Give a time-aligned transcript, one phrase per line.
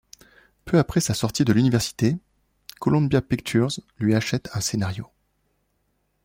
[0.65, 2.17] Peu après sa sortie de l'université,
[2.79, 5.05] Columbia Pictures lui achète un scénario.